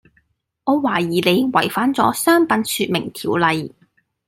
[0.63, 3.71] 我懷疑你違反咗商品説明條例